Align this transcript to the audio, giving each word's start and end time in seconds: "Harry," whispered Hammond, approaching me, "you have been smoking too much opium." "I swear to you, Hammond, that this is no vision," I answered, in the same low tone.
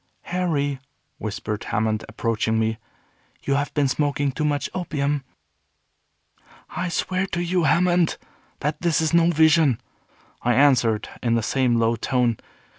"Harry," 0.23 0.79
whispered 1.19 1.65
Hammond, 1.65 2.03
approaching 2.09 2.57
me, 2.57 2.79
"you 3.43 3.53
have 3.53 3.71
been 3.75 3.87
smoking 3.87 4.31
too 4.31 4.43
much 4.43 4.67
opium." 4.73 5.23
"I 6.71 6.89
swear 6.89 7.27
to 7.27 7.39
you, 7.43 7.65
Hammond, 7.65 8.17
that 8.61 8.81
this 8.81 8.99
is 8.99 9.13
no 9.13 9.29
vision," 9.29 9.79
I 10.41 10.55
answered, 10.55 11.07
in 11.21 11.35
the 11.35 11.43
same 11.43 11.75
low 11.75 11.95
tone. 11.97 12.37